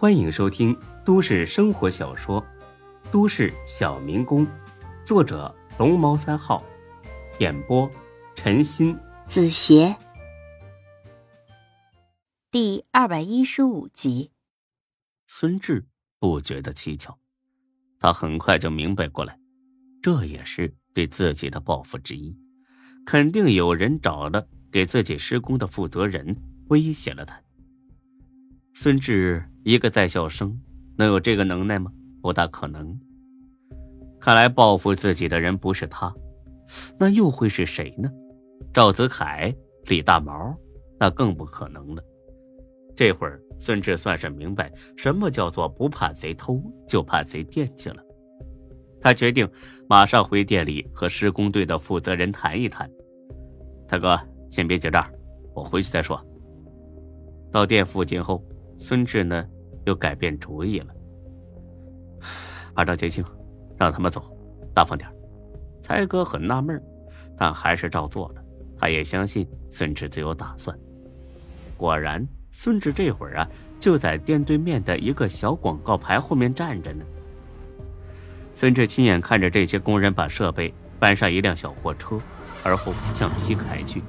[0.00, 0.74] 欢迎收听
[1.04, 2.40] 都市生活小说
[3.12, 4.46] 《都市小民工》，
[5.04, 6.64] 作者龙猫三号，
[7.38, 7.86] 演播
[8.34, 9.94] 陈鑫、子邪，
[12.50, 14.30] 第二百一十五集。
[15.26, 15.86] 孙志
[16.18, 17.18] 不觉得蹊跷，
[17.98, 19.38] 他很快就明白过来，
[20.00, 22.34] 这也是对自己的报复之一。
[23.04, 26.34] 肯定有人找了给自己施工的负责人，
[26.70, 27.38] 威胁了他。
[28.72, 30.58] 孙志一个在校生，
[30.96, 31.92] 能有这个能耐吗？
[32.22, 32.98] 不大可能。
[34.18, 36.14] 看来报复自己的人不是他，
[36.98, 38.10] 那又会是谁呢？
[38.72, 39.54] 赵子凯、
[39.86, 40.54] 李大毛，
[40.98, 42.02] 那更不可能了。
[42.96, 48.02] 这会儿，孙志算是明白什么叫做不怕贼偷，就怕贼惦记了。
[48.98, 49.48] 他决定
[49.88, 52.90] 马上回店里和施工队的负责人谈一谈。
[53.86, 54.18] 大哥，
[54.48, 55.06] 先别结账，
[55.54, 56.18] 我回去再说。
[57.52, 58.42] 到店附近后。
[58.80, 59.46] 孙志呢，
[59.84, 60.86] 又改变主意了，
[62.74, 63.22] 把账结清，
[63.76, 64.36] 让他们走，
[64.74, 65.08] 大方点
[65.82, 66.82] 才哥很纳闷，
[67.36, 68.42] 但还是照做了。
[68.78, 70.76] 他也相信孙志自有打算。
[71.76, 77.04] 果然，孙志这会儿啊，就在店对面的一个小广告牌后面站着呢。
[78.54, 82.18] 孙志亲眼看着这些工人把设备搬上一辆小货车，
[82.64, 84.02] 而后向西开去。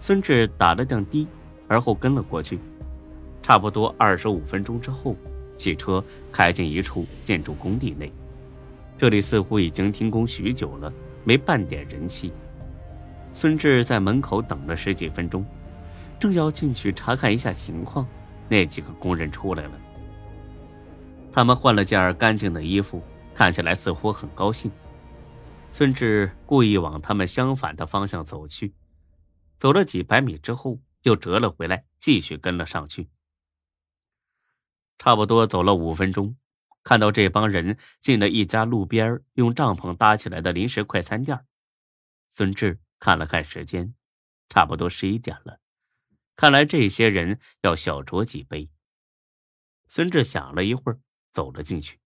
[0.00, 1.28] 孙志打了辆的，
[1.68, 2.58] 而后跟了过去。
[3.42, 5.16] 差不多二十五分钟之后，
[5.58, 8.12] 汽车开进一处建筑工地内。
[8.96, 10.92] 这里似乎已经停工许久了，
[11.24, 12.32] 没半点人气。
[13.32, 15.44] 孙志在门口等了十几分钟，
[16.20, 18.06] 正要进去查看一下情况，
[18.48, 19.72] 那几个工人出来了。
[21.32, 23.02] 他们换了件干净的衣服，
[23.34, 24.70] 看起来似乎很高兴。
[25.72, 28.74] 孙志故意往他们相反的方向走去，
[29.58, 33.08] 走了几百米之后，又折了回来，继续跟了上去。
[35.02, 36.36] 差不多走了五分钟，
[36.84, 41.44] 看到这帮人进了一家路边用帐篷搭起来的临时快餐店。
[42.28, 43.96] 孙志看了看时间，
[44.48, 45.58] 差不多十一点了，
[46.36, 48.70] 看来这些人要小酌几杯。
[49.88, 51.00] 孙志想了一会儿，
[51.32, 51.98] 走了进去。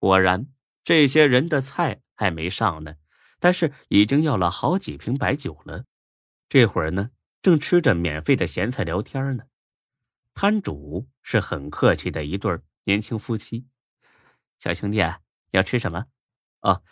[0.00, 0.48] 果然，
[0.82, 2.96] 这些人的菜还没上呢，
[3.38, 5.84] 但是已经要了好几瓶白酒了。
[6.48, 9.44] 这会儿呢，正吃着免费的咸菜聊天呢。
[10.34, 13.66] 摊主是很客气的一对年轻夫妻，
[14.58, 16.06] 小兄弟，你要吃什么？
[16.60, 16.82] 哦，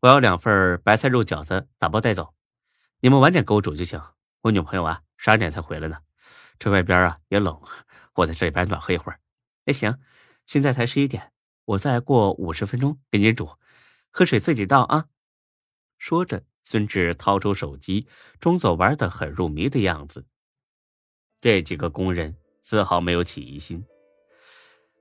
[0.00, 2.34] 我要两份白菜肉饺子，打包带走。
[3.00, 4.02] 你们晚点给我煮就行。
[4.40, 5.98] 我女朋友啊，十二点才回来呢。
[6.58, 7.60] 这外边啊也冷，
[8.14, 9.20] 我在这里边暖和一会儿。
[9.66, 9.98] 哎，行，
[10.46, 11.32] 现在才十一点，
[11.66, 13.58] 我再过五十分钟给你煮。
[14.10, 15.06] 喝水自己倒啊。
[15.98, 18.08] 说着，孙志掏出手机，
[18.40, 20.26] 装作玩的很入迷的样子。
[21.42, 22.36] 这几个工人。
[22.62, 23.84] 丝毫没有起疑心。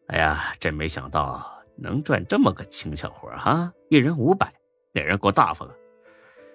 [0.08, 3.72] 哎呀，真没想到能赚这么个轻巧活哈！
[3.90, 4.52] 一人五百，
[4.92, 5.76] 那人够大方啊。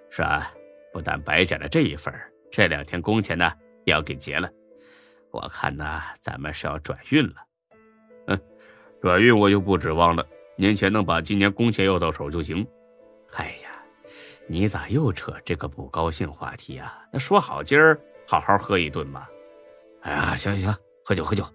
[0.09, 0.51] 是啊，
[0.91, 2.13] 不但白捡了这一份，
[2.51, 3.51] 这两天工钱呢
[3.85, 4.49] 也要给结了。
[5.31, 7.35] 我看呢，咱们是要转运了。
[8.27, 8.41] 嗯，
[9.01, 10.25] 转运我就不指望了，
[10.57, 12.65] 年前能把今年工钱要到手就行。
[13.33, 13.69] 哎呀，
[14.47, 17.01] 你咋又扯这个不高兴话题啊？
[17.11, 19.27] 那说好今儿好好喝一顿嘛。
[20.01, 20.84] 哎呀，行行行。
[21.07, 21.45] 喝酒，喝酒。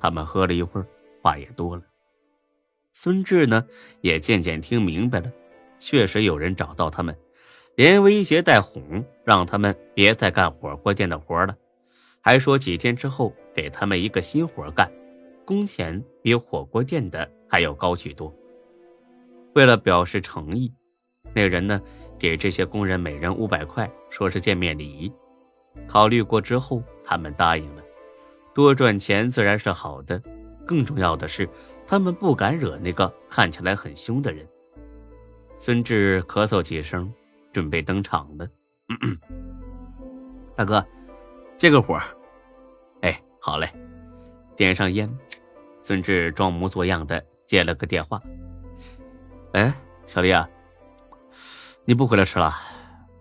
[0.00, 0.86] 他们喝了一会儿，
[1.22, 1.82] 话也多了。
[2.92, 3.64] 孙志呢，
[4.00, 5.30] 也渐渐听明白了，
[5.78, 7.16] 确实有人找到他们，
[7.76, 11.56] 连威胁带哄，让他们别再干火锅店的活了，
[12.20, 14.90] 还说几天之后给他们一个新活干，
[15.44, 18.34] 工钱比火锅店的还要高许多。
[19.54, 20.74] 为了表示诚意，
[21.32, 21.80] 那人呢，
[22.18, 25.12] 给这些工人每人五百块，说是见面礼。
[25.86, 27.82] 考虑过之后，他们答应了。
[28.56, 30.18] 多赚钱自然是好的，
[30.66, 31.46] 更重要的是，
[31.86, 34.48] 他们不敢惹那个看起来很凶的人。
[35.58, 37.12] 孙志咳嗽几声，
[37.52, 38.48] 准备登场了。
[40.56, 40.82] 大哥，
[41.58, 42.00] 借个活
[43.02, 43.70] 哎，好嘞，
[44.56, 45.06] 点上烟。
[45.82, 48.18] 孙志装模作样的接了个电话。
[49.52, 49.70] 哎，
[50.06, 50.48] 小丽啊，
[51.84, 52.54] 你不回来吃了？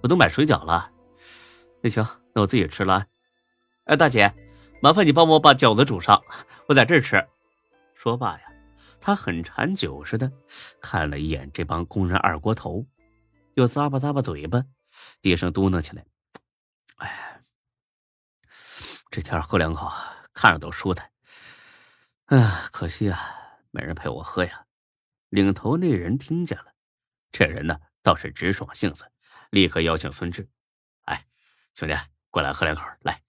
[0.02, 0.90] 我都买水饺了。
[1.82, 3.04] 那行，那我自己吃了。
[3.84, 4.34] 哎，大姐。
[4.82, 6.22] 麻烦你帮我把饺子煮上，
[6.68, 7.28] 我在这儿吃。
[7.96, 8.52] 说罢呀，
[9.02, 10.32] 他很馋酒似的，
[10.80, 12.86] 看了一眼这帮工人二锅头，
[13.56, 14.64] 又咂巴咂巴嘴巴，
[15.22, 16.06] 低声嘟囔起来
[16.98, 17.42] ：“哎，
[19.10, 19.92] 这天喝两口，
[20.34, 21.10] 看着都舒坦。
[22.26, 23.20] 哎呀，可惜啊，
[23.72, 24.66] 没人陪我喝呀。”
[25.30, 26.74] 领头那人听见了，
[27.32, 29.12] 这人呢倒是直爽性子，
[29.50, 30.48] 立刻邀请孙志
[31.06, 31.26] ：“哎，
[31.74, 31.96] 兄弟，
[32.30, 33.20] 过来喝两口，来。”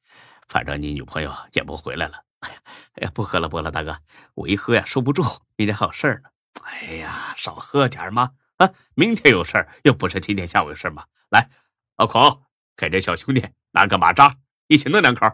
[0.49, 2.57] 反正你女朋友也不回来了，哎呀，
[2.95, 3.99] 哎呀，不喝了，不喝了，大哥，
[4.35, 5.23] 我一喝呀收不住，
[5.57, 6.31] 明天还有事儿呢。
[6.63, 8.33] 哎呀，少喝点嘛！
[8.57, 11.05] 啊，明天有事儿又不是今天下午有事嘛？
[11.31, 11.51] 来，
[11.97, 12.43] 老孔，
[12.77, 14.37] 给这小兄弟拿个马扎，
[14.69, 15.31] 一起弄两口。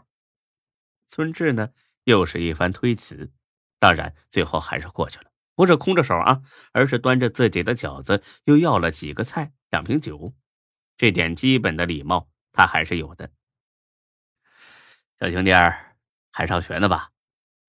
[1.06, 1.70] 孙志呢，
[2.04, 3.30] 又是一番推辞，
[3.78, 6.42] 当然最后还是过去了，不是空着手啊，
[6.72, 10.34] 而是端着自己的饺子，又要了几个菜，两瓶酒，
[10.96, 13.30] 这点基本的礼貌他还是有的。
[15.22, 15.52] 小兄弟
[16.32, 17.08] 还上学呢吧？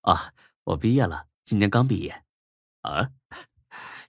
[0.00, 0.32] 啊，
[0.64, 2.24] 我毕业了，今年刚毕业。
[2.80, 3.08] 啊，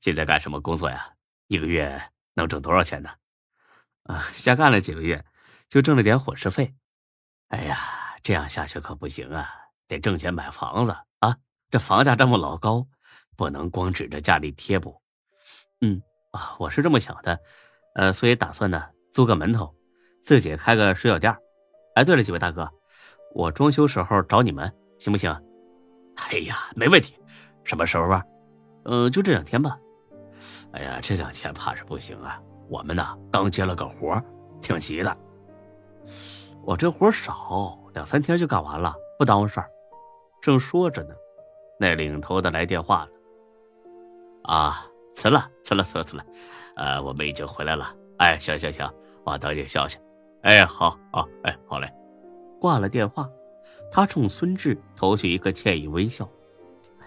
[0.01, 1.13] 现在干什么工作呀？
[1.45, 2.01] 一个月
[2.33, 3.11] 能挣多少钱呢？
[4.05, 5.23] 啊，瞎干了几个月，
[5.69, 6.73] 就挣了点伙食费。
[7.49, 9.47] 哎呀，这样下去可不行啊，
[9.87, 11.37] 得挣钱买房子啊！
[11.69, 12.87] 这房价这么老高，
[13.37, 14.99] 不能光指着家里贴补。
[15.81, 16.01] 嗯
[16.31, 17.39] 啊，我是这么想的，
[17.93, 19.75] 呃，所以打算呢租个门头，
[20.23, 21.37] 自己开个水饺店。
[21.93, 22.73] 哎，对了，几位大哥，
[23.35, 25.29] 我装修时候找你们行不行？
[26.15, 27.19] 哎呀，没问题，
[27.65, 28.23] 什么时候啊？
[28.85, 29.77] 嗯，就这两天吧。
[30.71, 32.41] 哎呀，这两天怕是不行啊！
[32.69, 34.23] 我们呢刚接了个活，
[34.61, 35.15] 挺急的。
[36.63, 39.69] 我这活少，两三天就干完了，不耽误事儿。
[40.41, 41.13] 正说着呢，
[41.77, 43.09] 那领头的来电话了。
[44.43, 46.23] 啊，辞了，辞了，辞了，辞了。
[46.77, 47.93] 呃，我们已经回来了。
[48.17, 48.89] 哎，行行行，
[49.25, 49.99] 我等你消息。
[50.43, 51.91] 哎，好，好，哎，好嘞。
[52.65, 53.29] 挂了电话，
[53.91, 56.27] 他冲孙志投去一个歉意微笑。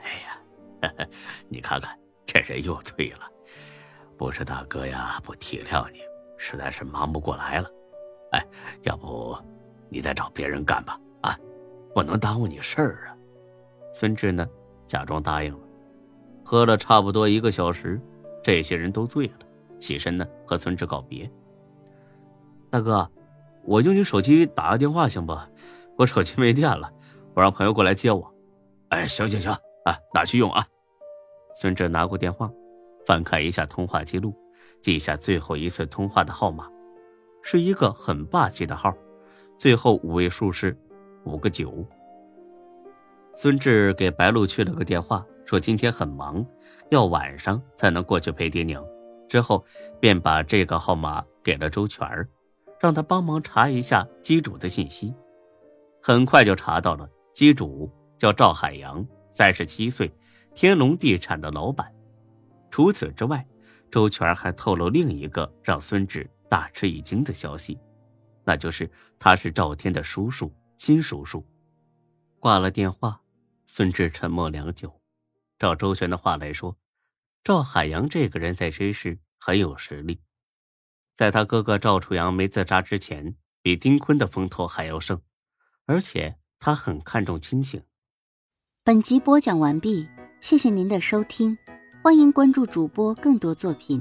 [0.05, 1.09] 哎呀，
[1.51, 1.99] 你看看。
[2.25, 3.23] 这人又退了，
[4.17, 5.99] 不是大哥呀，不体谅你，
[6.37, 7.69] 实在是忙不过来了。
[8.31, 8.47] 哎，
[8.83, 9.37] 要不
[9.89, 11.01] 你再找别人干吧？
[11.23, 11.37] 啊，
[11.93, 13.17] 不能耽误你事儿啊。
[13.93, 14.49] 孙志呢，
[14.87, 15.67] 假装答应了。
[16.45, 18.01] 喝了差不多一个小时，
[18.45, 19.39] 这些人都醉了，
[19.81, 21.29] 起身呢和孙志告别。
[22.71, 23.11] 大哥，
[23.65, 25.37] 我用你手机打个电话行不？
[25.97, 26.93] 我手机没电了，
[27.35, 28.35] 我让朋友过来接我。
[28.89, 29.53] 哎，行行行，
[29.85, 30.67] 啊，拿去用啊。
[31.55, 32.51] 孙志拿过电话，
[33.05, 34.35] 翻看一下通话记录，
[34.81, 36.69] 记下最后一次通话的号码，
[37.43, 38.95] 是一个很霸气的号，
[39.59, 40.77] 最后五位数是
[41.25, 41.85] 五个九。
[43.35, 46.45] 孙志给白露去了个电话，说今天很忙，
[46.91, 48.85] 要晚上才能过去陪爹娘。
[49.29, 49.65] 之后
[50.01, 52.27] 便把这个号码给了周全儿，
[52.81, 55.15] 让他帮忙查一下机主的信息。
[56.01, 60.13] 很快就查到了，机主叫赵海洋，三十七岁。
[60.55, 61.95] 天龙地产的老板。
[62.71, 63.47] 除此之外，
[63.91, 67.79] 周全还透露另一个让孙志大吃一惊的消息，
[68.45, 68.91] 那就是
[69.21, 71.47] 他是赵天的叔叔，亲叔叔。
[72.41, 73.21] 挂了电话，
[73.69, 74.93] 孙志沉默良久。
[75.59, 76.77] 照周全的话来说，
[77.45, 80.21] 赵海洋这个人在这市很有实力，
[81.19, 85.20] 在他哥哥赵楚阳没自杀之前，比丁坤的风头还要盛，
[85.85, 87.82] 而且他很看重亲情。
[88.85, 90.06] 本集播讲完毕。
[90.41, 91.59] 谢谢您的收听，
[92.05, 94.00] 欢迎关注主播更多作品。